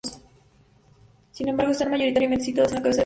Sin 1.31 1.47
embargo 1.49 1.73
están 1.73 1.91
mayoritariamente 1.91 2.45
situadas 2.45 2.71
en 2.71 2.77
la 2.77 2.81
cabeza 2.81 2.81
del 2.81 2.81
páncreas. 2.81 2.99